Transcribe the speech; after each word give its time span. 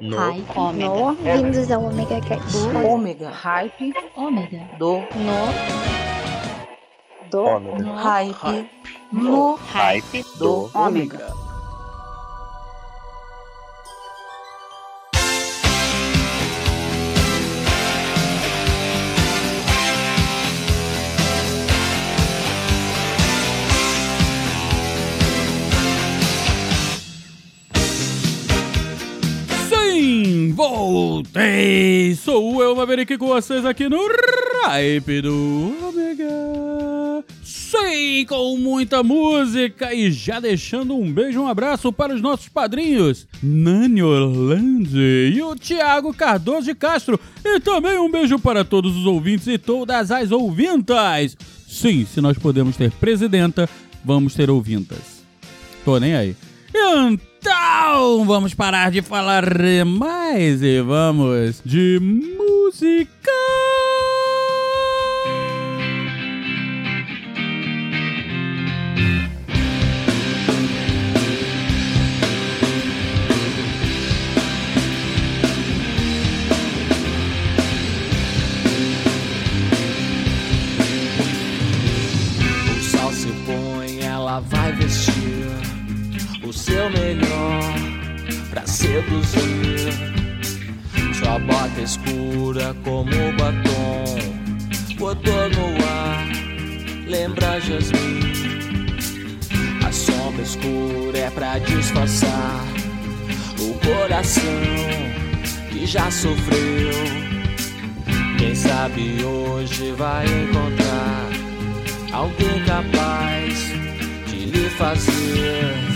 No. 0.00 0.16
Hype. 0.16 0.44
Ômega. 0.56 0.88
No, 0.88 1.14
vindos 1.14 1.70
ao 1.72 1.84
Omega 1.84 2.20
Cast. 2.20 2.56
Ômega. 2.84 3.30
Hype. 3.30 3.92
Ômega. 4.16 4.68
Do. 4.78 4.98
No. 4.98 5.48
Do. 7.30 7.44
Ômega. 7.44 7.94
Hype. 7.96 8.70
No. 9.12 9.54
Hype 9.56 10.24
Do. 10.38 10.70
Ômega. 10.74 11.47
Voltei! 31.38 32.16
Sou 32.16 32.62
eu, 32.62 32.74
Maverick, 32.74 33.16
com 33.16 33.28
vocês 33.28 33.64
aqui 33.64 33.88
no 33.88 33.98
Hype 34.64 35.22
do 35.22 35.74
Omega. 35.88 37.24
Sim, 37.44 38.24
com 38.26 38.56
muita 38.56 39.02
música 39.02 39.94
e 39.94 40.10
já 40.10 40.40
deixando 40.40 40.96
um 40.96 41.10
beijo, 41.12 41.40
um 41.40 41.46
abraço 41.46 41.92
para 41.92 42.14
os 42.14 42.20
nossos 42.20 42.48
padrinhos, 42.48 43.26
Nani 43.42 44.02
Orlando 44.02 44.98
e 44.98 45.40
o 45.42 45.54
Thiago 45.54 46.12
Cardoso 46.12 46.66
de 46.66 46.74
Castro. 46.74 47.20
E 47.44 47.60
também 47.60 47.98
um 47.98 48.10
beijo 48.10 48.38
para 48.38 48.64
todos 48.64 48.96
os 48.96 49.06
ouvintes 49.06 49.46
e 49.46 49.58
todas 49.58 50.10
as 50.10 50.32
ouvintas. 50.32 51.36
Sim, 51.68 52.06
se 52.06 52.20
nós 52.20 52.36
podemos 52.38 52.76
ter 52.76 52.90
presidenta, 52.92 53.68
vamos 54.04 54.34
ter 54.34 54.50
ouvintas. 54.50 55.22
Tô 55.84 55.98
nem 55.98 56.14
aí. 56.14 56.36
Então, 57.40 58.24
vamos 58.24 58.52
parar 58.52 58.90
de 58.90 59.00
falar 59.00 59.44
mais 59.86 60.60
e 60.60 60.80
vamos 60.80 61.62
de 61.64 62.00
música. 62.00 63.08
O 82.70 82.82
sol 82.82 83.12
se 83.12 83.28
põe, 83.46 84.00
ela 84.04 84.40
vai 84.40 84.72
vestir 84.72 85.38
o 86.42 86.52
seu 86.52 86.90
melhor 86.90 87.27
seduzir. 88.88 89.92
Sua 91.14 91.38
bota 91.38 91.80
escura 91.80 92.74
como 92.84 93.10
batom, 93.36 94.04
botou 94.98 95.50
no 95.50 95.84
ar, 95.84 96.26
lembra 97.06 97.60
Jasmine. 97.60 98.98
A 99.86 99.92
sombra 99.92 100.42
escura 100.42 101.18
é 101.18 101.30
pra 101.30 101.58
disfarçar 101.58 102.64
o 103.58 103.74
coração 103.86 104.42
que 105.70 105.86
já 105.86 106.10
sofreu. 106.10 106.92
Quem 108.38 108.54
sabe 108.54 109.22
hoje 109.22 109.92
vai 109.92 110.24
encontrar 110.24 111.28
alguém 112.12 112.64
capaz 112.64 113.58
de 114.26 114.46
lhe 114.46 114.70
fazer 114.70 115.87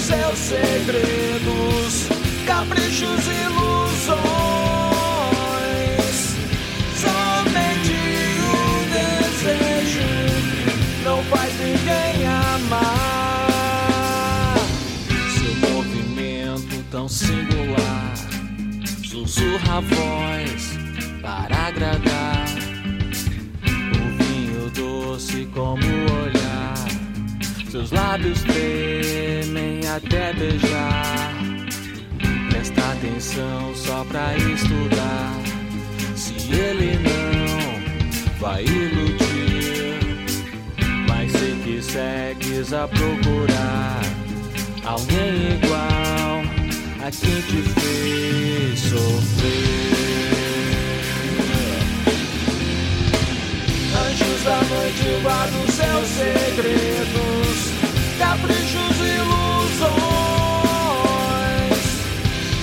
seus 0.00 0.38
segredos, 0.38 2.08
caprichos 2.46 3.26
e 3.26 3.34
ilusões. 3.46 4.16
Somente 6.96 7.98
o 8.42 8.54
desejo 8.92 10.10
não 11.04 11.18
faz 11.24 11.52
ninguém 11.58 12.26
amar. 12.26 13.46
Seu 15.34 15.54
movimento 15.70 16.76
tão 16.90 17.08
singular 17.08 18.14
sussurra 19.04 19.76
a 19.76 19.80
voz 19.80 20.78
para 21.22 21.56
agradar. 21.66 22.46
O 23.92 24.04
vinho 24.22 24.70
doce 24.70 25.46
como 25.54 25.82
o 25.82 26.22
olhar, 26.22 26.35
seus 27.76 27.90
lábios 27.90 28.42
tremem 28.42 29.86
até 29.86 30.32
beijar. 30.32 31.34
Presta 32.48 32.80
atenção 32.92 33.74
só 33.74 34.02
pra 34.04 34.34
estudar. 34.34 35.34
Se 36.14 36.32
ele 36.54 36.98
não 37.04 38.38
vai 38.38 38.64
iludir, 38.64 40.00
mas 41.06 41.32
sei 41.32 41.54
que 41.64 41.82
segues 41.82 42.72
a 42.72 42.88
procurar 42.88 44.00
alguém 44.84 45.58
igual 45.62 46.40
a 47.06 47.10
quem 47.10 47.42
te 47.42 47.62
fez 47.62 48.80
sofrer. 48.80 50.55
Da 54.46 54.62
noite 54.62 55.20
guardam 55.24 55.66
seus 55.66 56.06
segredos, 56.06 57.72
caprichos 58.16 58.96
e 59.00 59.08
ilusões. 59.16 59.90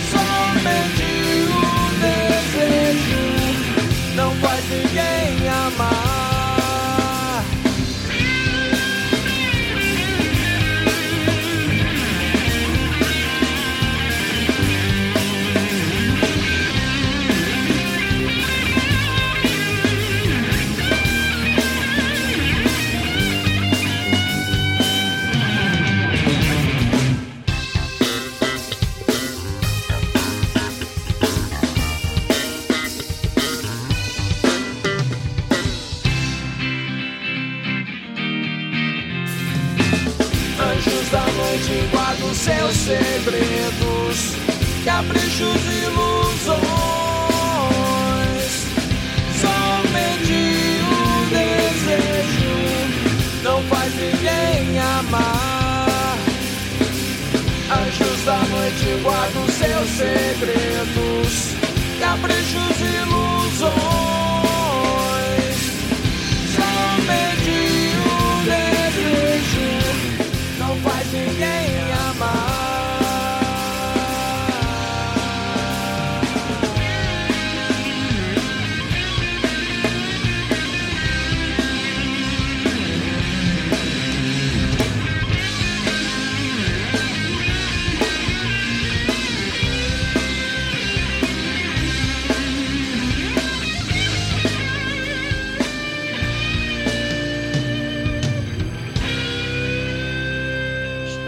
Somente 0.10 1.12
o 1.52 1.62
desejo 2.00 3.26
não 4.16 4.32
faz 4.36 4.64
ninguém 4.70 5.50
amar. 5.50 5.93
Anjos 40.86 41.10
da 41.12 41.22
noite 41.22 41.88
guardam 41.92 42.34
seus 42.36 42.76
segredos, 42.76 44.36
caprichos 44.84 45.62
e 45.66 45.86
ilusões. 45.86 46.64
Somente 49.40 50.82
o 50.84 51.26
desejo 51.30 52.56
não 53.44 53.64
faz 53.64 53.94
ninguém 53.96 54.78
amar. 54.78 56.18
Anjos 57.72 58.26
da 58.26 58.40
noite 58.40 59.00
guardam 59.04 59.48
seus 59.48 59.90
segredos, 59.90 61.54
caprichos 61.98 62.82
e 62.82 62.84
ilusões. 63.04 64.33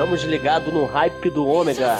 Estamos 0.05 0.23
ligados 0.23 0.71
no 0.71 0.85
hype 0.85 1.31
do 1.31 1.47
ômega. 1.47 1.97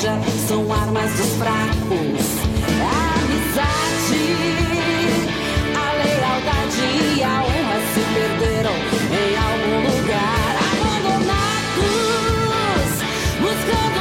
inveja 0.00 0.18
são 0.48 0.72
armas 0.72 1.10
dos 1.12 1.36
fracos. 1.36 2.40
A 2.80 3.14
amizade, 3.20 4.24
a 5.76 5.92
lealdade 5.92 6.84
e 7.16 7.22
a 7.22 7.42
honra 7.42 7.78
se 7.92 8.00
perderam 8.14 8.76
em 9.12 9.36
algum 9.36 9.78
lugar. 9.90 10.52
Abandonados, 10.80 11.90
buscando 13.40 13.99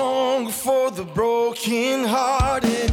song 0.00 0.48
for 0.48 0.90
the 0.90 1.04
broken 1.04 2.04
hearted. 2.04 2.92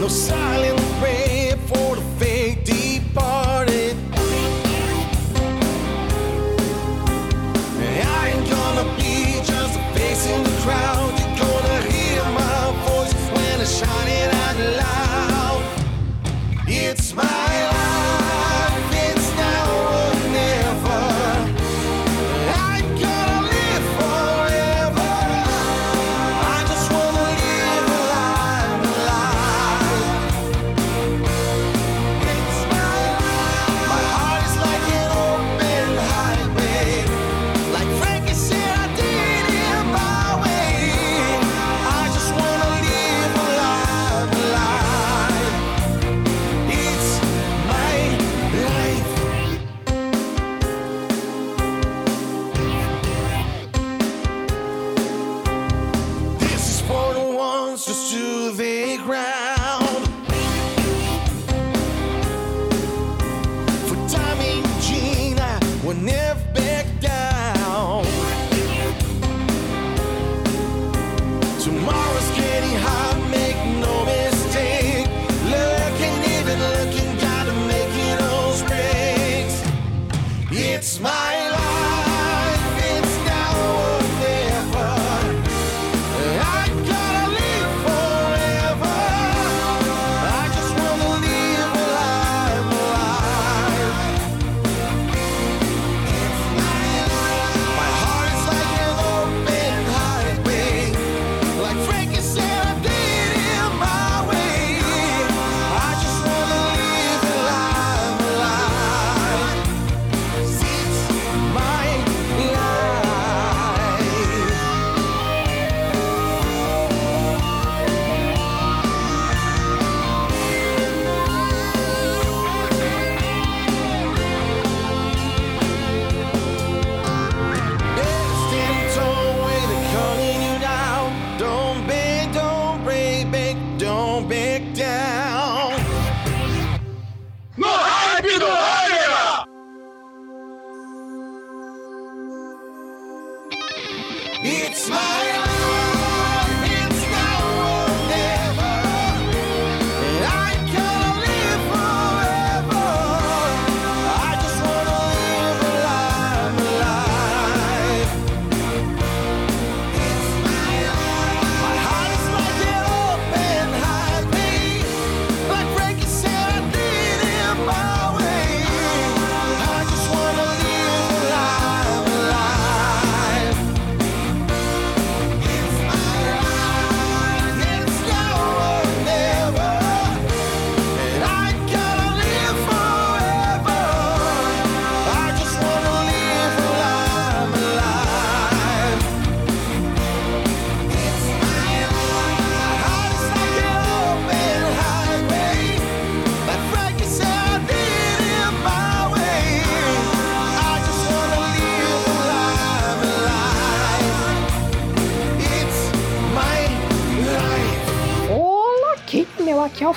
No 0.00 0.08
silent 0.08 0.80
prayer 0.98 1.56
for 1.68 1.94
the 1.98 2.09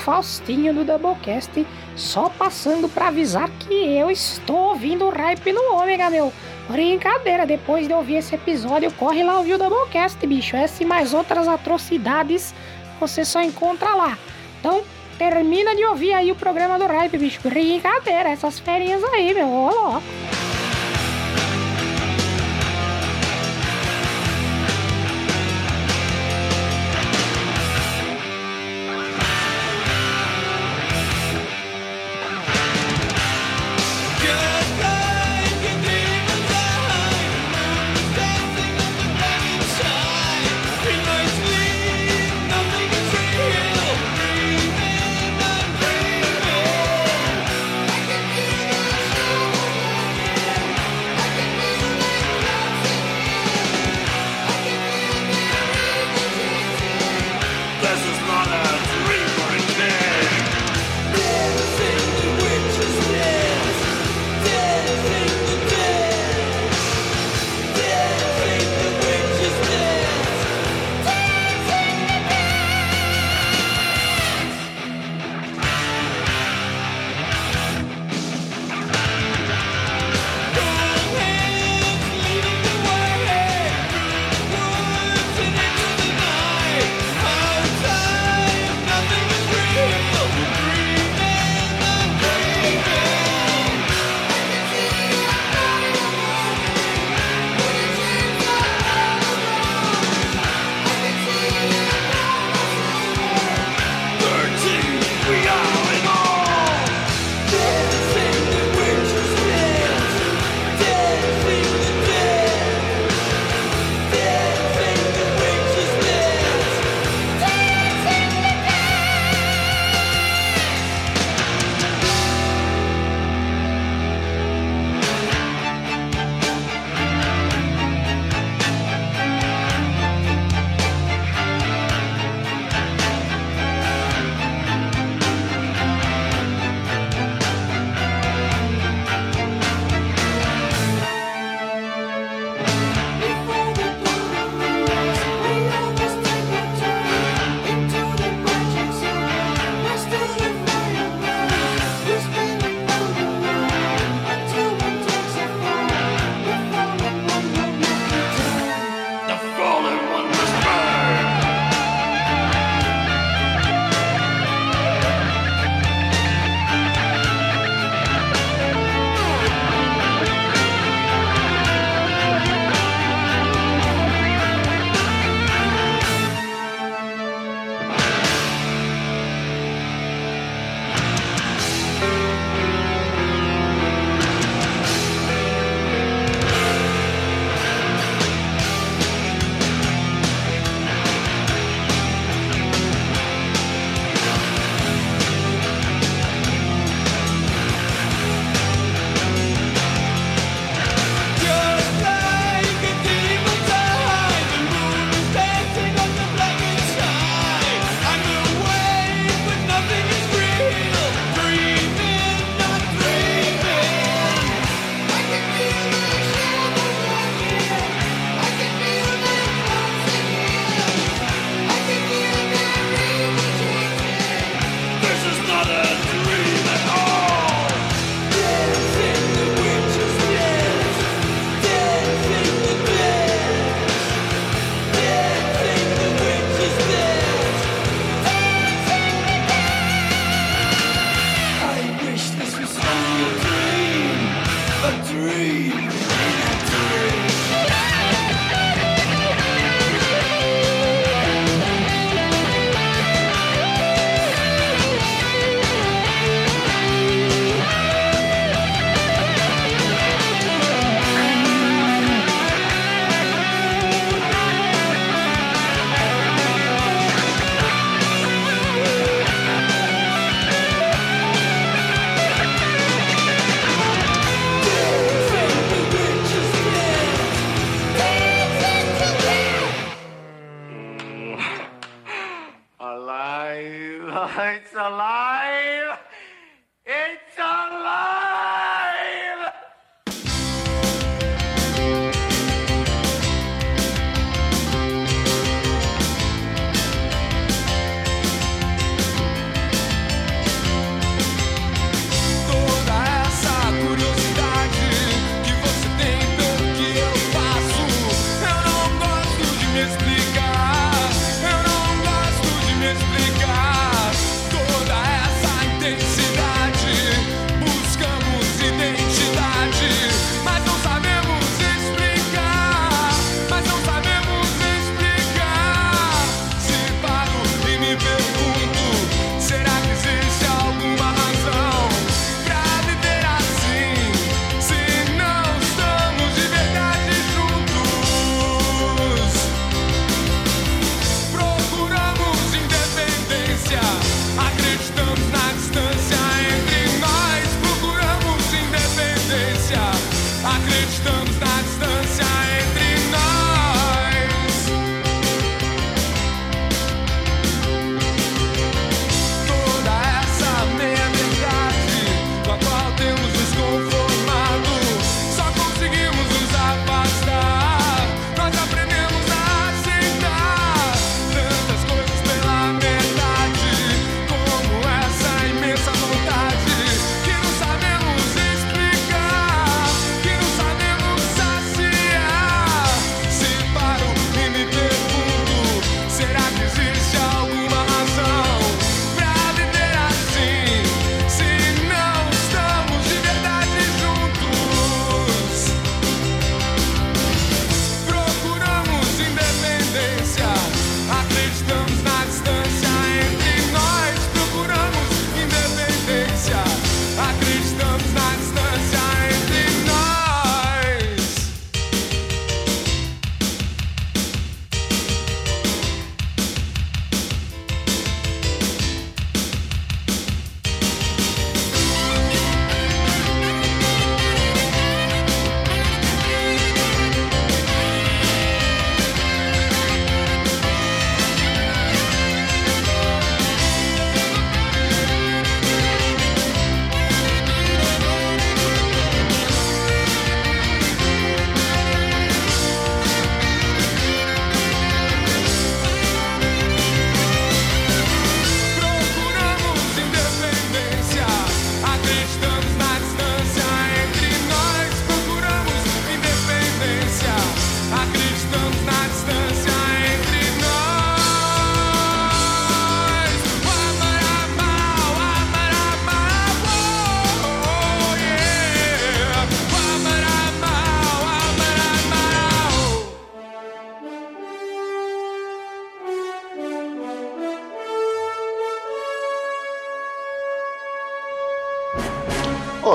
Faustinho 0.04 0.74
do 0.74 0.84
Doublecast, 0.84 1.66
só 1.96 2.28
passando 2.28 2.90
pra 2.90 3.08
avisar 3.08 3.50
que 3.52 3.74
eu 3.74 4.12
estou 4.12 4.72
ouvindo 4.72 5.06
o 5.06 5.10
Hype 5.10 5.54
no 5.54 5.76
Ômega, 5.76 6.10
meu. 6.10 6.34
Brincadeira, 6.68 7.46
depois 7.46 7.88
de 7.88 7.94
ouvir 7.94 8.16
esse 8.16 8.36
episódio, 8.36 8.92
corre 8.94 9.24
lá 9.24 9.38
ouvir 9.38 9.54
o 9.54 9.58
Doublecast, 9.58 10.26
bicho. 10.28 10.58
Essa 10.58 10.84
e 10.84 10.86
mais 10.86 11.14
outras 11.14 11.48
atrocidades 11.48 12.54
você 13.00 13.24
só 13.24 13.42
encontra 13.42 13.96
lá. 13.96 14.18
Então, 14.60 14.84
termina 15.18 15.74
de 15.74 15.86
ouvir 15.86 16.14
aí 16.14 16.32
o 16.32 16.36
programa 16.36 16.78
do 16.78 16.86
Hype, 16.86 17.18
bicho. 17.18 17.40
Brincadeira, 17.42 18.30
essas 18.30 18.60
ferinhas 18.60 19.02
aí, 19.06 19.34
meu. 19.34 19.48
Ô, 19.48 19.70
louco. 19.70 20.04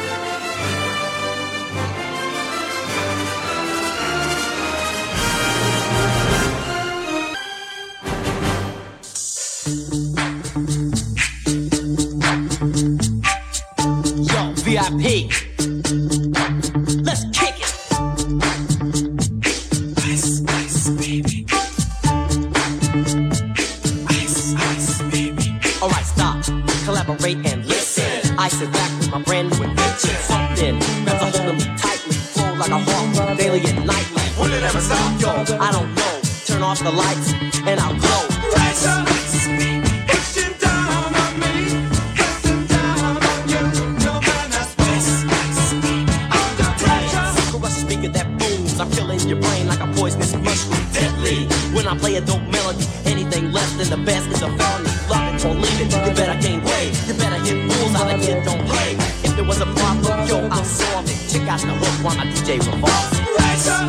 was 59.49 59.61
a 59.61 59.65
problem, 59.65 60.27
yo, 60.27 60.47
I 60.51 60.61
solved 60.61 61.09
it. 61.09 61.17
Check 61.27 61.47
out 61.49 61.59
the 61.61 61.73
hook 61.73 62.05
while 62.05 62.15
my 62.15 62.25
DJ 62.25 62.59
revolves. 62.59 63.88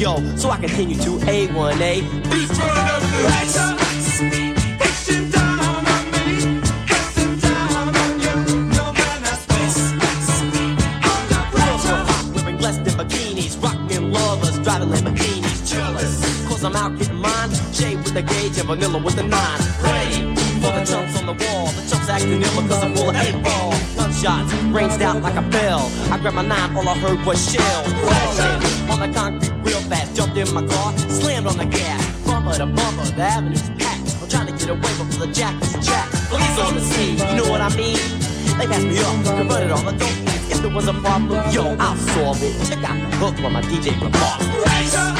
yo, 0.00 0.16
so 0.34 0.48
I 0.50 0.56
continue 0.56 0.96
to 0.96 1.18
A1A. 1.28 2.00
Beats 2.30 2.58
run 2.58 2.88
up 2.88 3.02
the 3.02 3.22
lights. 3.24 3.80
I'm 16.62 16.76
out 16.76 16.98
getting 16.98 17.16
mine. 17.16 17.50
Shade 17.72 17.96
with 17.96 18.12
the 18.12 18.20
gauge 18.20 18.58
and 18.58 18.68
vanilla 18.68 19.02
with 19.02 19.16
the 19.16 19.22
nine. 19.22 19.60
Ready 19.82 20.34
for 20.60 20.70
the 20.76 20.84
chunks 20.84 21.18
on 21.18 21.24
the 21.24 21.32
wall. 21.32 21.68
The 21.68 21.88
chunks 21.90 22.08
acting 22.08 22.42
ill 22.42 22.62
because 22.62 22.84
I'm 22.84 22.94
full 22.94 23.08
of 23.08 23.16
eight 23.16 23.42
ball. 23.42 23.72
Gunshots 23.96 24.52
ranged 24.70 25.00
out 25.00 25.22
like 25.22 25.36
a 25.36 25.42
bell. 25.48 25.90
I 26.12 26.18
grabbed 26.18 26.36
my 26.36 26.42
nine, 26.42 26.76
all 26.76 26.86
I 26.86 26.98
heard 26.98 27.24
was 27.24 27.50
shells. 27.50 27.92
Falling 27.92 28.90
on 28.90 29.00
the 29.00 29.18
concrete 29.18 29.59
jumped 30.34 30.48
in 30.48 30.54
my 30.54 30.66
car, 30.66 30.96
slammed 31.08 31.46
on 31.46 31.56
the 31.56 31.64
gas. 31.64 32.26
Bummer 32.26 32.54
to 32.54 32.66
bummer, 32.66 33.04
the 33.04 33.22
avenue's 33.22 33.62
packed. 33.78 34.16
I'm 34.22 34.28
trying 34.28 34.46
to 34.46 34.52
get 34.52 34.68
away 34.68 34.80
before 34.80 35.26
the 35.26 35.32
jack 35.32 35.60
is 35.62 35.86
jacked. 35.86 36.12
Police 36.28 36.58
on 36.58 36.74
the 36.74 36.80
scene, 36.80 37.18
you 37.18 37.36
know 37.36 37.50
what 37.50 37.60
I 37.60 37.74
mean? 37.76 37.96
They 38.58 38.66
passed 38.66 38.86
me 38.86 38.98
up, 38.98 39.36
converted 39.36 39.70
all 39.70 39.82
the 39.82 39.92
dope. 39.92 40.10
If 40.50 40.62
there 40.62 40.70
was 40.70 40.88
a 40.88 40.94
problem, 40.94 41.50
yo, 41.52 41.76
I'll 41.78 41.96
solve 41.96 42.42
it. 42.42 42.54
Check 42.68 42.84
out 42.84 42.98
the 42.98 43.16
hook 43.16 43.36
while 43.40 43.50
my 43.50 43.62
DJ 43.62 43.98
performs. 43.98 45.19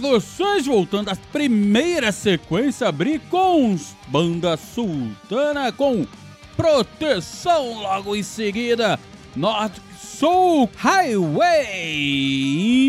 para 0.00 0.10
vocês, 0.10 0.66
voltando 0.66 1.08
à 1.08 1.16
primeira 1.32 2.12
sequência, 2.12 2.86
abrir 2.86 3.18
com 3.30 3.74
Banda 4.08 4.54
Sultana 4.56 5.72
com 5.72 6.06
Proteção, 6.54 7.80
logo 7.80 8.14
em 8.14 8.22
seguida, 8.22 9.00
North 9.34 9.78
Soul 9.98 10.68
Highway, 10.76 11.64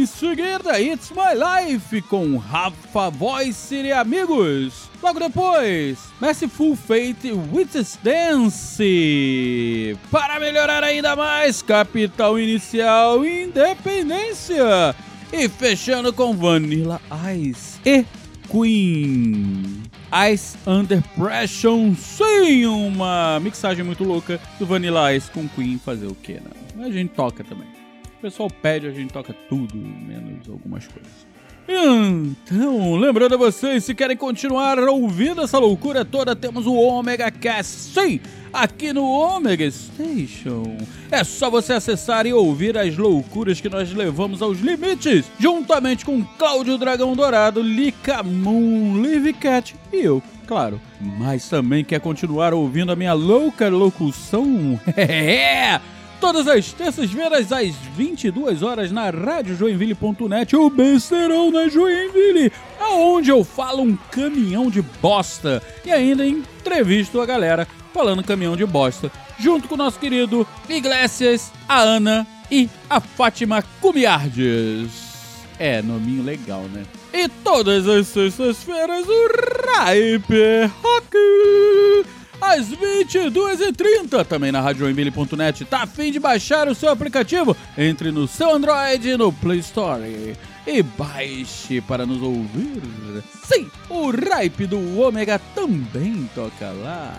em 0.01 0.05
seguida, 0.05 0.81
It's 0.81 1.11
My 1.11 1.33
Life 1.71 2.01
com 2.03 2.35
Rafa 2.37 3.09
Voice 3.09 3.73
e 3.75 3.93
Amigos, 3.93 4.89
logo 5.01 5.19
depois, 5.19 5.99
Merciful 6.21 6.75
Fate 6.75 7.31
with 7.53 7.69
Dance, 8.03 9.97
para 10.11 10.39
melhorar 10.41 10.83
ainda 10.83 11.15
mais, 11.15 11.61
Capital 11.61 12.37
Inicial 12.37 13.25
Independência. 13.25 14.95
E 15.31 15.49
fechando 15.49 16.13
com 16.13 16.33
Vanilla 16.33 17.01
Ice 17.35 17.79
e 17.85 18.05
Queen. 18.49 19.83
Ice 20.31 20.57
Under 20.65 21.03
Pressure, 21.15 21.93
sim, 21.95 22.65
uma 22.65 23.37
mixagem 23.41 23.83
muito 23.83 24.05
louca 24.05 24.39
do 24.57 24.65
Vanilla 24.65 25.13
Ice 25.13 25.29
com 25.29 25.47
Queen 25.49 25.77
fazer 25.77 26.07
o 26.07 26.15
que, 26.15 26.33
né? 26.33 26.49
A 26.79 26.89
gente 26.89 27.09
toca 27.09 27.43
também. 27.43 27.67
O 28.17 28.21
pessoal 28.21 28.49
pede, 28.49 28.87
a 28.87 28.91
gente 28.91 29.11
toca 29.11 29.33
tudo, 29.49 29.75
menos 29.77 30.47
algumas 30.47 30.87
coisas. 30.87 31.27
Então, 31.69 32.95
lembrando 32.95 33.35
a 33.35 33.37
vocês, 33.37 33.83
se 33.83 33.93
querem 33.93 34.15
continuar 34.15 34.79
ouvindo 34.79 35.41
essa 35.41 35.59
loucura 35.59 36.05
toda, 36.05 36.33
temos 36.33 36.65
o 36.65 36.73
Omega 36.73 37.29
Cast, 37.29 37.93
sim, 37.93 38.21
aqui 38.53 38.93
no 38.93 39.03
Omega 39.03 39.69
Station. 39.69 40.77
É 41.11 41.25
só 41.25 41.49
você 41.49 41.73
acessar 41.73 42.25
e 42.25 42.31
ouvir 42.31 42.77
as 42.77 42.95
loucuras 42.95 43.59
que 43.59 43.67
nós 43.67 43.91
levamos 43.93 44.41
aos 44.41 44.59
limites, 44.59 45.25
juntamente 45.37 46.05
com 46.05 46.23
Cláudio 46.23 46.77
Dragão 46.77 47.13
Dourado, 47.13 47.61
Lika 47.61 48.23
Moon, 48.23 49.01
Live 49.01 49.33
Cat 49.33 49.75
e 49.91 49.97
eu, 49.97 50.23
claro. 50.47 50.79
Mas 51.01 51.49
também 51.49 51.83
quer 51.83 51.99
continuar 51.99 52.53
ouvindo 52.53 52.93
a 52.93 52.95
minha 52.95 53.13
louca 53.13 53.67
locução? 53.67 54.79
Todas 56.19 56.47
as 56.47 56.73
terças-feiras, 56.73 57.51
às 57.51 57.75
22 57.95 58.63
horas, 58.63 58.91
na 58.91 59.09
radiojoinville.net, 59.11 60.55
o 60.55 60.69
Besterão 60.69 61.51
na 61.51 61.67
Joinville, 61.67 62.51
aonde 62.79 63.29
eu 63.29 63.43
falo 63.43 63.83
um 63.83 63.95
caminhão 64.11 64.69
de 64.69 64.81
bosta 64.81 65.61
e 65.85 65.91
ainda 65.91 66.25
entrevisto 66.25 67.21
a 67.21 67.25
galera 67.25 67.67
falando 67.93 68.23
caminhão 68.23 68.55
de 68.55 68.65
bosta, 68.65 69.11
junto 69.39 69.67
com 69.67 69.75
o 69.75 69.77
nosso 69.77 69.99
querido 69.99 70.45
Iglesias, 70.67 71.51
a 71.69 71.79
Ana 71.81 72.25
e 72.49 72.67
a 72.89 72.99
Fátima 72.99 73.63
Cumiardes. 73.79 74.89
É, 75.59 75.81
nominho 75.81 76.23
legal, 76.23 76.63
né? 76.63 76.83
E 77.13 77.29
todas 77.29 77.87
as 77.87 78.07
sextas-feiras, 78.07 79.05
o 79.07 79.27
Raiper 79.75 80.69
Rock! 80.81 81.17
Às 82.41 82.69
22h30, 82.69 84.25
também 84.25 84.51
na 84.51 84.61
radiojoinville.net. 84.61 85.65
Tá 85.65 85.83
afim 85.83 86.11
de 86.11 86.19
baixar 86.19 86.67
o 86.67 86.75
seu 86.75 86.89
aplicativo? 86.89 87.55
Entre 87.77 88.11
no 88.11 88.27
seu 88.27 88.53
Android 88.53 89.09
e 89.09 89.17
no 89.17 89.31
Play 89.33 89.59
Store 89.59 90.35
e 90.67 90.83
baixe 90.83 91.79
para 91.81 92.05
nos 92.05 92.21
ouvir. 92.21 92.81
Sim, 93.43 93.69
o 93.89 94.11
Ripe 94.11 94.67
do 94.67 94.99
Ômega 94.99 95.39
também 95.55 96.29
toca 96.35 96.71
lá. 96.71 97.13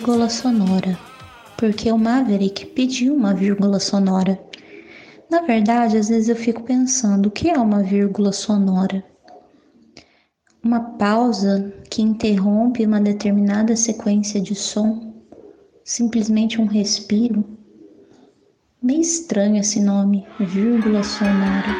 vírgula 0.02 0.28
sonora, 0.28 0.98
porque 1.56 1.92
o 1.92 1.96
Maverick 1.96 2.66
pediu 2.66 3.14
uma 3.14 3.32
vírgula 3.32 3.78
sonora. 3.78 4.36
Na 5.30 5.42
verdade, 5.42 5.96
às 5.96 6.08
vezes 6.08 6.28
eu 6.28 6.34
fico 6.34 6.64
pensando, 6.64 7.26
o 7.26 7.30
que 7.30 7.48
é 7.48 7.56
uma 7.56 7.84
vírgula 7.84 8.32
sonora? 8.32 9.04
Uma 10.60 10.80
pausa 10.80 11.72
que 11.88 12.02
interrompe 12.02 12.84
uma 12.84 13.00
determinada 13.00 13.76
sequência 13.76 14.40
de 14.40 14.56
som, 14.56 15.14
simplesmente 15.84 16.60
um 16.60 16.66
respiro. 16.66 17.44
Meio 18.82 19.02
estranho 19.02 19.60
esse 19.60 19.80
nome, 19.80 20.26
vírgula 20.40 21.04
sonora. 21.04 21.76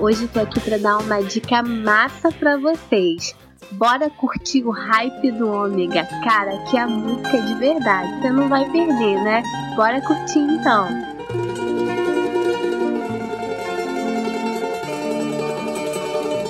Hoje 0.00 0.26
tô 0.28 0.40
aqui 0.40 0.58
pra 0.60 0.78
dar 0.78 0.96
uma 0.96 1.22
dica 1.22 1.62
massa 1.62 2.32
pra 2.32 2.56
vocês. 2.56 3.36
Bora 3.72 4.08
curtir 4.08 4.64
o 4.64 4.70
hype 4.70 5.30
do 5.32 5.46
Ômega. 5.46 6.08
Cara, 6.24 6.56
que 6.70 6.78
a 6.78 6.86
música 6.86 7.36
é 7.36 7.40
de 7.42 7.54
verdade. 7.56 8.20
Você 8.20 8.30
não 8.30 8.48
vai 8.48 8.64
perder, 8.70 9.22
né? 9.22 9.42
Bora 9.76 10.00
curtir 10.00 10.38
então. 10.38 10.88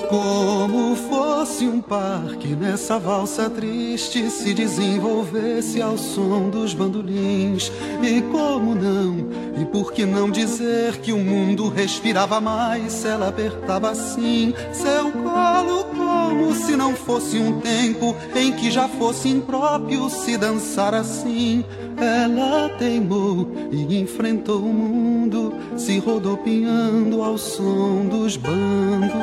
Como 0.09 0.95
fosse 0.95 1.67
um 1.67 1.81
parque 1.81 2.55
nessa 2.55 3.01
valsa 3.01 3.51
triste 3.51 4.31
se 4.31 4.55
desenvolvesse 4.55 5.83
ao 5.83 5.99
som 5.99 6.51
dos 6.51 6.73
bandolins. 6.73 7.73
E 8.01 8.23
como 8.23 8.77
não? 8.77 9.30
Por 9.73 9.93
que 9.93 10.05
não 10.05 10.31
dizer 10.31 10.99
que 10.99 11.13
o 11.13 11.19
mundo 11.19 11.69
respirava 11.69 12.41
mais 12.41 12.93
se 12.93 13.07
ela 13.07 13.29
apertava 13.29 13.91
assim 13.91 14.53
seu 14.73 15.13
colo 15.13 15.85
como 15.85 16.55
se 16.55 16.77
não 16.77 16.95
fosse 16.95 17.39
um 17.39 17.61
tempo 17.61 18.17
em 18.35 18.53
que 18.53 18.71
já 18.71 18.89
fosse 18.89 19.29
impróprio 19.29 20.09
se 20.11 20.37
dançar 20.37 20.95
assim. 20.95 21.65
Ela 21.97 22.69
teimou 22.79 23.49
e 23.71 24.01
enfrentou 24.01 24.61
o 24.61 24.73
mundo, 24.73 25.55
se 25.77 25.99
rodopiando 25.99 27.23
ao 27.23 27.37
som 27.37 28.07
dos 28.07 28.37
bandolins. 28.37 29.21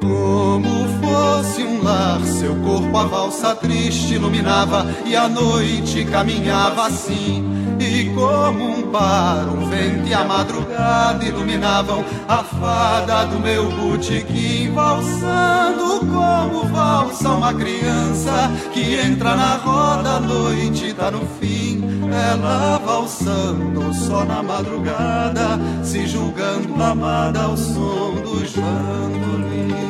Como 0.00 0.79
fosse 1.20 1.62
um 1.62 1.82
lar, 1.82 2.20
seu 2.22 2.54
corpo 2.56 2.96
a 2.96 3.04
valsa 3.04 3.54
triste 3.54 4.14
iluminava 4.14 4.86
e 5.04 5.14
a 5.14 5.28
noite 5.28 6.04
caminhava 6.06 6.86
assim. 6.86 7.44
E 7.78 8.10
como 8.14 8.64
um 8.64 8.82
par, 8.90 9.46
o 9.48 9.66
vento 9.66 10.06
e 10.06 10.14
a 10.14 10.24
madrugada 10.24 11.24
iluminavam 11.24 12.04
a 12.28 12.38
fada 12.38 13.24
do 13.24 13.38
meu 13.38 13.70
botequim, 13.70 14.72
valsando 14.72 16.00
como 16.00 16.64
valsa 16.64 17.30
uma 17.30 17.54
criança 17.54 18.50
que 18.72 18.94
entra 18.94 19.34
na 19.34 19.56
roda, 19.56 20.16
a 20.16 20.20
noite 20.20 20.92
tá 20.94 21.10
no 21.10 21.26
fim. 21.38 21.82
Ela 22.12 22.78
valsando 22.84 23.94
só 23.94 24.24
na 24.24 24.42
madrugada, 24.42 25.58
se 25.82 26.06
julgando 26.06 26.82
amada 26.82 27.42
ao 27.42 27.56
som 27.56 28.14
dos 28.22 28.52
bandolins. 28.56 29.89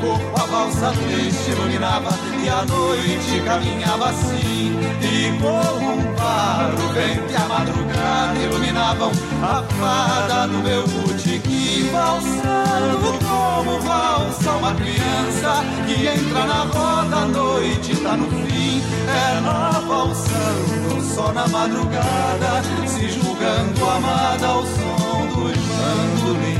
Corpo 0.00 0.40
a 0.40 0.46
valsa 0.46 0.92
triste 0.92 1.50
iluminava 1.50 2.10
e 2.42 2.48
a 2.48 2.64
noite 2.64 3.40
caminhava 3.44 4.08
assim. 4.08 4.78
E 5.02 5.38
como 5.40 5.92
um 5.92 6.10
o 6.20 6.92
vento 6.92 7.32
e 7.32 7.36
a 7.36 7.46
madrugada 7.46 8.38
iluminavam 8.38 9.10
a 9.42 9.62
fada 9.62 10.46
do 10.48 10.58
meu 10.58 10.86
botequim, 10.86 11.88
valsando 11.90 13.18
como 13.24 13.80
valsa 13.80 14.50
uma 14.52 14.74
criança 14.74 15.64
que 15.86 16.06
entra 16.06 16.44
na 16.46 16.64
roda, 16.64 17.16
a 17.16 17.26
noite 17.26 17.96
tá 17.96 18.16
no 18.16 18.28
fim. 18.28 18.82
Ela 19.08 19.82
valsando 19.86 21.02
só 21.14 21.32
na 21.32 21.48
madrugada, 21.48 22.62
se 22.86 23.08
julgando 23.08 23.90
amada 23.90 24.46
ao 24.46 24.62
som 24.62 25.26
dos 25.34 25.56
bandolins. 25.56 26.59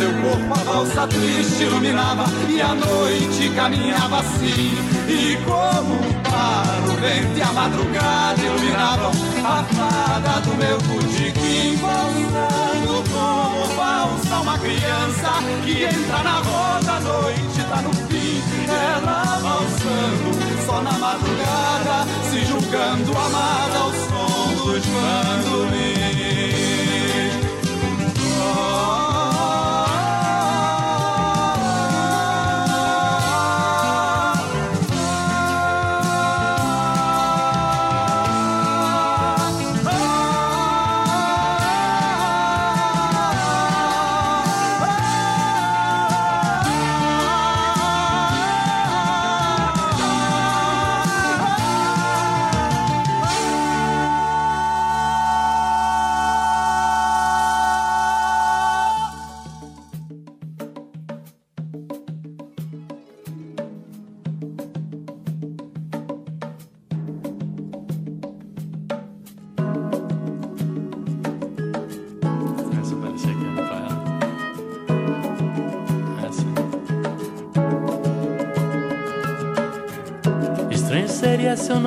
Seu 0.00 0.10
corpo 0.22 0.54
a 0.54 0.62
valsa 0.64 1.06
triste 1.08 1.62
iluminava 1.64 2.24
e 2.48 2.58
a 2.62 2.74
noite 2.74 3.50
caminhava 3.54 4.20
assim. 4.20 4.72
E 5.06 5.36
como 5.44 5.94
um 5.94 6.12
par, 6.22 6.80
o 6.88 6.92
vento 7.00 7.36
e 7.36 7.42
a 7.42 7.52
madrugada 7.52 8.40
iluminavam 8.40 9.10
a 9.44 9.62
fada 9.64 10.40
do 10.40 10.56
meu 10.56 10.78
botequim, 10.80 11.76
valsando 11.76 13.04
como 13.12 13.66
valsa 13.76 14.40
uma 14.40 14.58
criança 14.58 15.42
que 15.64 15.84
entra 15.84 16.22
na 16.22 16.38
roda, 16.38 16.92
a 16.92 17.00
noite 17.00 17.62
tá 17.68 17.82
no 17.82 17.92
fim. 17.92 18.42
Ela 18.70 19.38
valsando 19.42 20.64
só 20.64 20.80
na 20.80 20.92
madrugada, 20.92 22.06
se 22.30 22.42
julgando 22.46 23.12
amada 23.18 23.78
ao 23.78 23.92
som 23.92 24.54
dos 24.64 24.86
bandolins. 24.86 26.79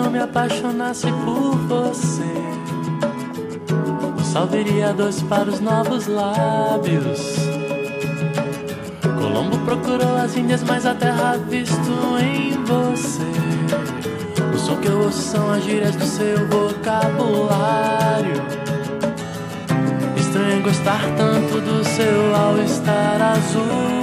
Não 0.04 0.12
me 0.12 0.20
apaixonasse 0.20 1.08
por 1.24 1.56
você. 1.56 2.34
O 4.20 4.24
sal 4.24 4.48
viria 4.48 4.94
dois 4.94 5.22
para 5.24 5.50
os 5.50 5.62
novos 5.62 6.08
lábios. 6.08 7.38
Colombo 9.18 9.58
procurou 9.60 10.18
as 10.18 10.36
Índias, 10.36 10.62
mas 10.64 10.86
a 10.86 10.94
terra 10.94 11.38
visto 11.50 12.18
em 12.22 12.52
você. 12.66 13.24
O 14.54 14.58
som 14.58 14.76
que 14.78 14.90
eu 14.90 15.04
ouço 15.04 15.22
são 15.22 15.50
as 15.52 15.64
gírias 15.64 15.96
do 15.96 16.06
seu 16.06 16.48
vocabulário. 16.50 18.44
Estranho 20.18 20.64
gostar 20.64 21.02
tanto 21.16 21.62
do 21.62 21.84
seu 21.86 22.36
all-star 22.36 23.22
azul. 23.22 24.03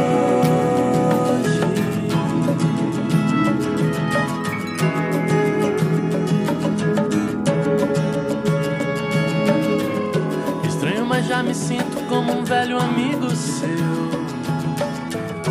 Me 11.51 11.55
sinto 11.55 12.01
como 12.07 12.31
um 12.31 12.45
velho 12.45 12.79
amigo 12.79 13.29
seu. 13.35 13.67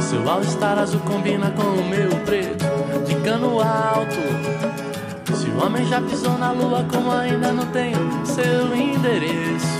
Seu 0.00 0.26
all-star 0.30 0.78
azul 0.78 1.00
combina 1.00 1.50
com 1.50 1.62
o 1.62 1.84
meu 1.86 2.08
preto 2.24 2.64
de 3.06 3.14
cano 3.16 3.60
alto. 3.60 4.16
Se 5.36 5.50
o 5.50 5.62
homem 5.62 5.84
já 5.84 6.00
pisou 6.00 6.38
na 6.38 6.52
lua, 6.52 6.86
como 6.90 7.12
ainda 7.12 7.52
não 7.52 7.66
tenho 7.66 7.98
seu 8.24 8.74
endereço. 8.74 9.78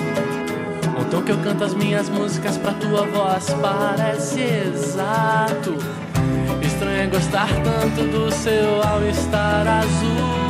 O 1.00 1.04
tom 1.06 1.22
que 1.22 1.32
eu 1.32 1.38
canto 1.38 1.64
as 1.64 1.72
minhas 1.72 2.10
músicas 2.10 2.58
pra 2.58 2.74
tua 2.74 3.06
voz 3.06 3.46
parece 3.62 4.42
exato. 4.42 5.74
Estranho 6.60 7.00
é 7.00 7.06
gostar 7.06 7.48
tanto 7.64 8.02
do 8.10 8.30
seu 8.30 8.82
all-star 8.82 9.66
azul. 9.66 10.49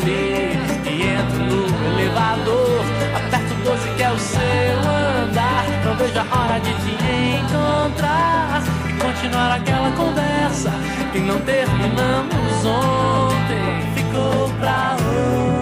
e 0.00 1.02
entro 1.02 1.44
no 1.44 2.00
elevador. 2.00 2.84
Aperto 3.14 3.54
12 3.64 3.88
que 3.96 4.02
é 4.02 4.10
o 4.10 4.18
seu 4.18 4.40
andar. 5.22 5.64
Não 5.84 5.96
vejo 5.96 6.18
a 6.18 6.38
hora 6.38 6.58
de 6.60 6.72
te 6.74 6.92
encontrar 7.40 8.62
continuar 9.02 9.56
aquela 9.56 9.90
conversa 9.92 10.70
que 11.12 11.18
não 11.18 11.38
terminamos 11.40 12.64
ontem. 12.64 13.92
Ficou 13.94 14.48
pra 14.58 14.96
hoje. 14.96 15.61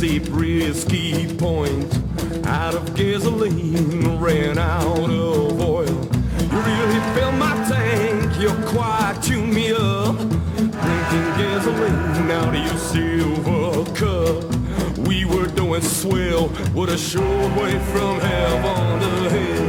Desert 0.00 0.20
at 0.20 0.26
Zabriskie 0.26 1.36
Point. 1.36 2.46
Out 2.46 2.74
of 2.74 2.94
gasoline, 2.94 4.18
ran 4.18 4.58
out 4.58 5.10
of 5.10 5.60
oil. 5.60 5.86
You 5.86 6.60
really 6.60 7.00
filled 7.14 7.36
my 7.36 7.54
tank, 7.68 8.38
you 8.40 8.50
quite 8.66 9.18
tuned 9.22 9.54
me 9.54 9.72
up. 9.72 10.16
Drinking 10.56 11.32
gasoline 11.38 12.30
out 12.30 12.54
of 12.54 12.60
your 12.64 12.78
silver 12.78 13.84
cup. 13.94 14.44
We 15.06 15.24
were 15.24 15.46
doing 15.46 15.82
swell 15.82 16.48
with 16.74 16.90
a 16.90 16.98
short 16.98 17.56
way 17.56 17.78
from 17.92 18.20
heaven 18.20 19.00
to 19.00 19.30
hell. 19.30 19.66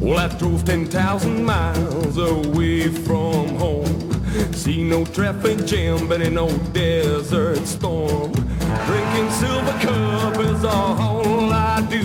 Well, 0.00 0.18
I 0.18 0.28
drove 0.38 0.64
10,000 0.64 1.44
miles 1.44 2.16
away 2.16 2.88
from 2.88 3.56
home. 3.56 4.07
See 4.52 4.82
no 4.84 5.04
traffic 5.04 5.64
jam, 5.66 6.08
but 6.08 6.20
in 6.20 6.34
no 6.34 6.48
desert 6.72 7.66
storm. 7.66 8.32
Drinking 8.32 9.30
silver 9.30 9.78
cup 9.80 10.38
is 10.40 10.64
all 10.64 11.52
I 11.52 11.80
do. 11.88 12.04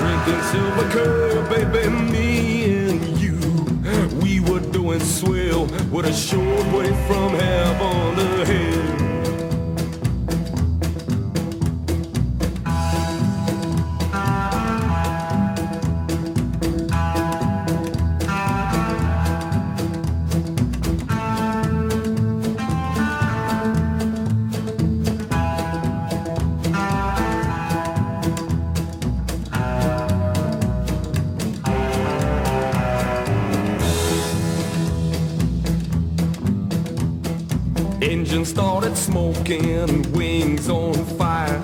Drinking 0.00 0.42
silver 0.50 0.88
cup, 0.90 1.50
baby, 1.50 1.88
me 1.88 2.88
and 2.88 3.18
you. 3.18 3.38
We 4.22 4.40
were 4.40 4.60
doing 4.72 5.00
swell 5.00 5.66
with 5.90 6.06
a 6.06 6.12
short 6.12 6.66
way 6.72 6.88
from 7.06 7.34
heaven 7.34 8.16
to 8.16 8.44
hell. 8.44 8.69
Smoking, 39.00 40.12
wings 40.12 40.68
on 40.68 40.92
fire. 41.16 41.60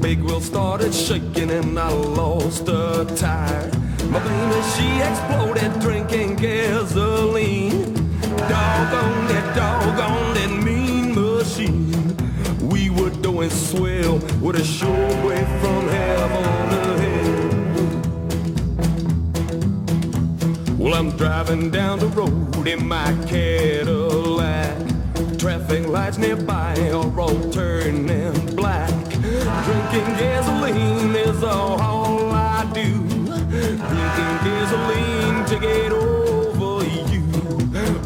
Big 0.00 0.20
wheel 0.22 0.40
started 0.42 0.92
shaking 0.94 1.50
and 1.50 1.78
I 1.78 1.90
lost 1.90 2.68
a 2.68 3.06
tire. 3.16 3.70
My 4.10 4.20
baby, 4.20 4.60
she 4.74 4.86
exploded 5.08 5.72
drinking 5.80 6.36
gasoline. 6.36 7.94
Doggone 8.50 9.26
that, 9.30 9.56
doggone 9.56 10.34
that 10.34 10.50
mean 10.64 11.14
machine. 11.14 11.90
We 12.68 12.90
were 12.90 13.10
doing 13.10 13.50
swell 13.50 14.18
with 14.42 14.56
a 14.56 14.64
short 14.64 15.16
way 15.24 15.42
from 15.60 15.88
heaven 15.88 16.44
to 16.72 16.82
hell. 17.02 17.46
Well, 20.76 20.94
I'm 20.94 21.10
driving 21.16 21.70
down 21.70 22.00
the 22.00 22.08
road 22.08 22.68
in 22.68 22.86
my 22.86 23.12
Cadillac 23.26 23.95
cars 26.16 26.18
nearby 26.18 26.74
are 26.90 27.20
all 27.20 27.50
turning 27.50 28.54
black. 28.56 28.90
Drinking 29.10 30.16
gasoline 30.18 31.14
is 31.14 31.42
all 31.42 32.30
I 32.30 32.64
do. 32.74 32.92
Drinking 33.08 34.36
gasoline 34.44 35.44
to 35.46 35.58
get 35.60 35.92
over 35.92 36.84
you. 37.10 37.22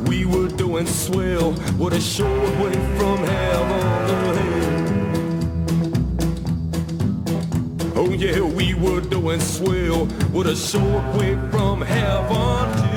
We 0.08 0.24
were 0.24 0.48
doing 0.48 0.86
swell, 0.86 1.52
what 1.78 1.92
a 1.92 2.00
short 2.00 2.56
way 2.58 2.72
from 2.98 3.18
heaven. 3.18 3.80
Oh 7.96 8.10
yeah, 8.12 8.40
we 8.40 8.74
were 8.74 9.00
doing 9.00 9.40
swell, 9.40 10.06
what 10.32 10.46
a 10.46 10.56
short 10.56 11.04
way 11.16 11.36
from 11.50 11.82
heaven. 11.82 12.89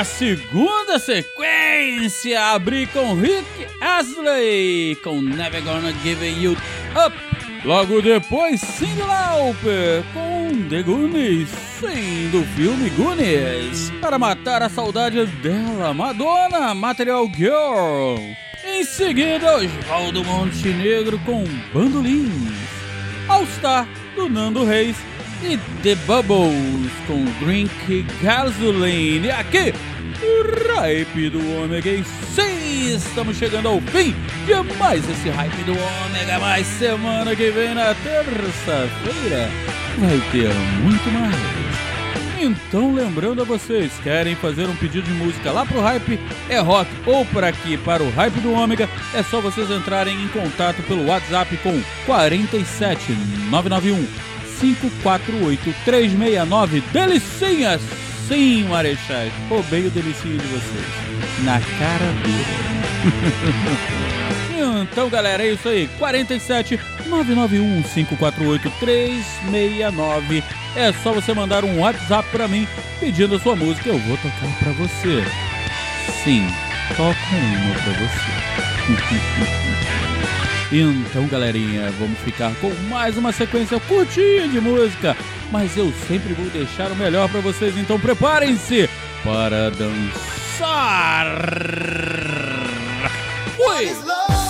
A 0.00 0.04
segunda 0.04 0.98
sequência 0.98 2.40
abri 2.54 2.86
com 2.86 3.12
Rick 3.16 3.44
Astley 3.82 4.96
com 5.04 5.20
Never 5.20 5.62
Gonna 5.62 5.92
Give 6.02 6.26
You 6.42 6.56
Up. 7.06 7.14
Logo 7.66 8.00
depois, 8.00 8.62
Cyndi 8.62 9.02
Lauper 9.02 10.02
com 10.14 10.68
The 10.70 10.82
Goonies, 10.82 11.50
sim, 11.50 12.30
do 12.32 12.42
filme 12.56 12.88
Goonies. 12.90 13.92
Para 14.00 14.18
matar 14.18 14.62
a 14.62 14.70
saudade 14.70 15.26
dela, 15.26 15.92
Madonna, 15.92 16.74
Material 16.74 17.30
Girl. 17.36 18.16
Em 18.64 18.82
seguida, 18.84 19.58
Osvaldo 19.58 20.24
Montenegro 20.24 21.18
com 21.26 21.44
Bandolins. 21.74 22.54
All 23.28 23.44
Star, 23.44 23.86
do 24.16 24.30
Nando 24.30 24.64
Reis. 24.64 24.96
E 25.42 25.56
The 25.82 25.94
Bubbles 26.06 26.92
com 27.06 27.24
Drink 27.42 28.04
Gasoline. 28.22 29.30
Aqui, 29.30 29.72
o 30.22 30.80
Hype 30.80 31.30
do 31.30 31.62
Ômega. 31.62 31.90
E 31.90 32.04
sim, 32.34 32.94
estamos 32.94 33.36
chegando 33.36 33.68
ao 33.68 33.80
fim 33.80 34.14
de 34.46 34.76
mais 34.78 35.08
esse 35.08 35.28
Hype 35.28 35.64
do 35.64 35.72
Ômega. 35.72 36.38
Mais 36.38 36.66
semana 36.66 37.34
que 37.36 37.50
vem, 37.50 37.74
na 37.74 37.94
terça-feira, 37.94 39.50
vai 39.98 40.20
ter 40.32 40.54
muito 40.82 41.10
mais. 41.10 41.70
Então, 42.42 42.94
lembrando 42.94 43.42
a 43.42 43.44
vocês, 43.44 43.92
querem 44.02 44.34
fazer 44.34 44.66
um 44.66 44.74
pedido 44.76 45.04
de 45.04 45.12
música 45.12 45.52
lá 45.52 45.66
pro 45.66 45.80
Hype, 45.80 46.18
é 46.48 46.58
rock 46.58 46.90
ou 47.04 47.24
por 47.26 47.44
aqui 47.44 47.76
para 47.76 48.02
o 48.02 48.10
Hype 48.10 48.40
do 48.40 48.52
Ômega, 48.52 48.88
é 49.12 49.22
só 49.22 49.42
vocês 49.42 49.70
entrarem 49.70 50.22
em 50.22 50.28
contato 50.28 50.82
pelo 50.84 51.06
WhatsApp 51.06 51.54
com 51.58 51.78
47 52.06 53.12
991 53.50 54.06
548 54.58 55.74
369 55.84 56.82
Delicinha! 56.92 57.78
Sim, 58.30 58.62
Marechais, 58.68 59.32
roubei 59.48 59.88
o 59.88 59.90
delicinho 59.90 60.38
de 60.38 60.46
vocês. 60.46 60.86
Na 61.42 61.60
cara 61.60 62.06
dura. 62.22 62.60
então, 64.84 65.10
galera, 65.10 65.42
é 65.42 65.54
isso 65.54 65.68
aí. 65.68 65.88
47 65.98 66.78
991 67.08 67.82
548 67.82 68.70
369 68.78 70.44
É 70.76 70.92
só 70.92 71.12
você 71.12 71.34
mandar 71.34 71.64
um 71.64 71.80
WhatsApp 71.80 72.28
pra 72.30 72.46
mim 72.46 72.68
pedindo 73.00 73.34
a 73.34 73.40
sua 73.40 73.56
música. 73.56 73.88
Eu 73.88 73.98
vou 73.98 74.16
tocar 74.18 74.58
pra 74.60 74.72
você. 74.74 75.24
Sim, 76.22 76.46
toco 76.96 77.18
uma 77.34 77.74
pra 77.74 77.92
você. 77.94 79.60
Então, 80.72 81.26
galerinha, 81.26 81.90
vamos 81.98 82.16
ficar 82.20 82.54
com 82.60 82.72
mais 82.88 83.18
uma 83.18 83.32
sequência 83.32 83.80
curtinha 83.80 84.46
de 84.46 84.60
música, 84.60 85.16
mas 85.50 85.76
eu 85.76 85.92
sempre 86.06 86.32
vou 86.32 86.46
deixar 86.46 86.90
o 86.90 86.96
melhor 86.96 87.28
pra 87.28 87.40
vocês, 87.40 87.76
então 87.76 87.98
preparem-se 87.98 88.88
para 89.24 89.70
dançar. 89.70 91.26
Fui! 93.56 94.49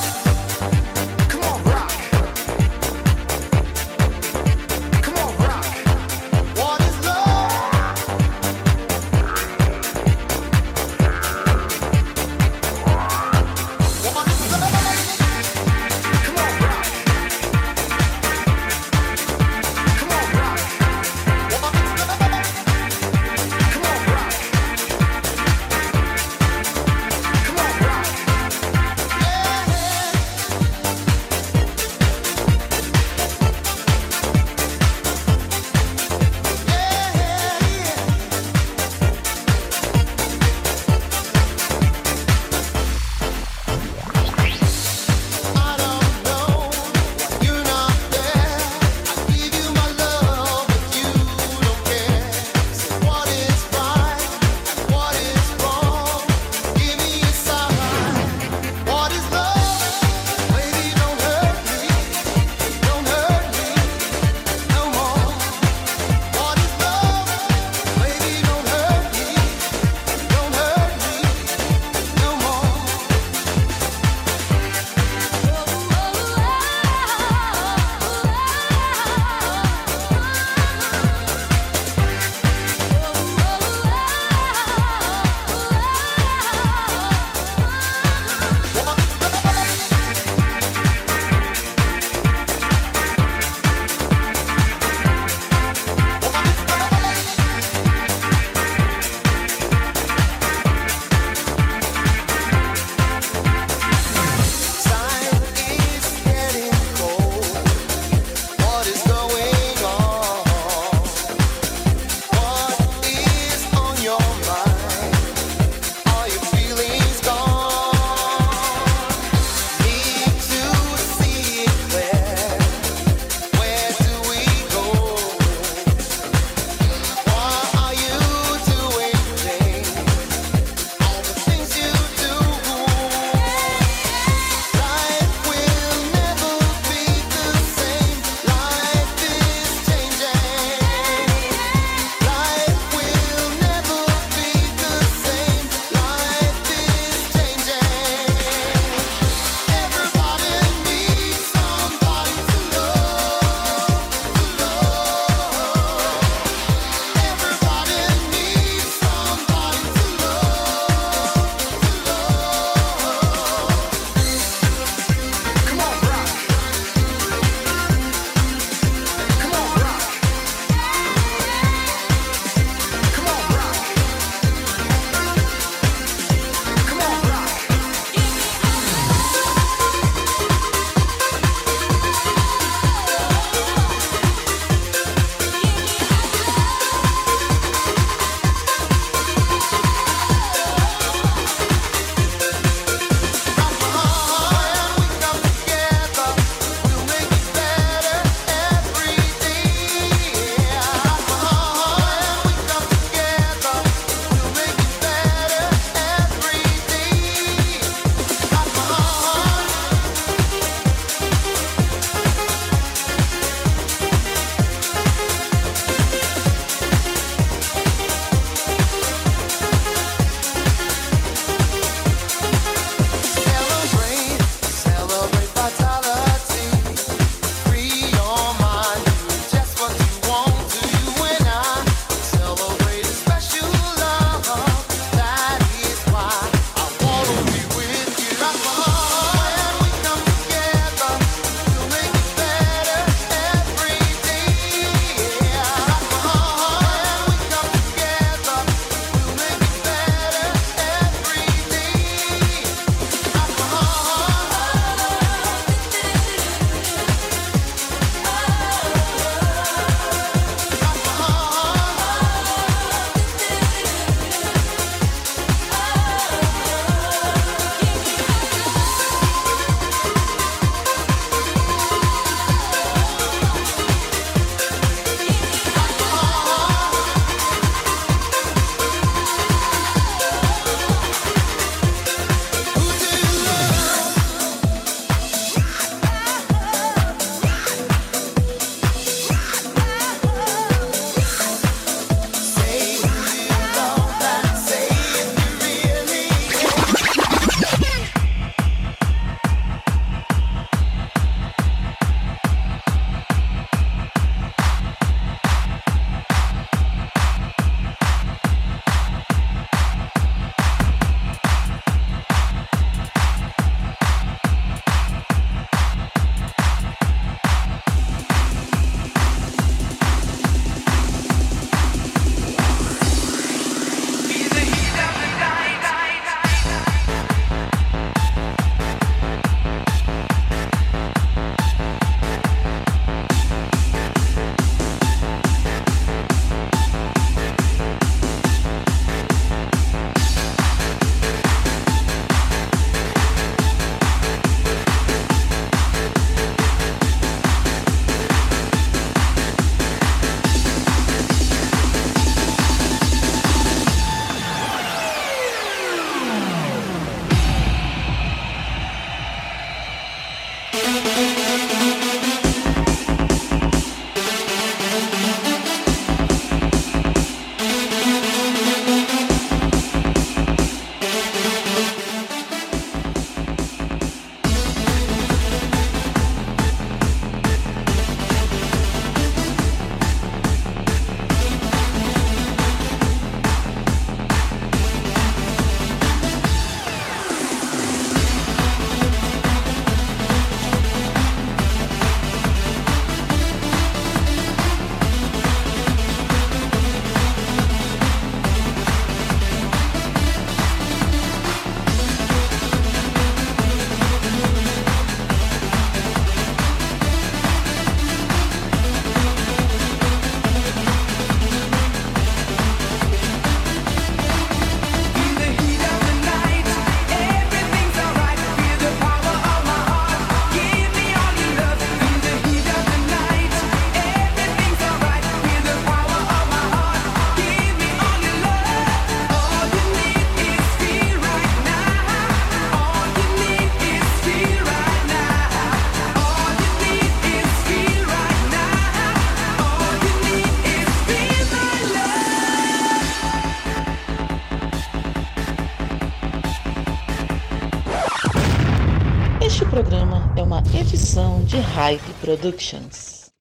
Productions. 452.20 452.99